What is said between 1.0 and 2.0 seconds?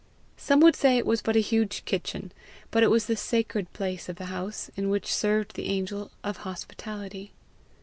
was but a huge